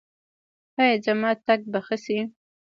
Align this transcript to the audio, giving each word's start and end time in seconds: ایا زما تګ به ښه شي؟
ایا 0.79 0.95
زما 1.05 1.31
تګ 1.45 1.61
به 1.71 1.79
ښه 1.85 1.97
شي؟ 2.03 2.17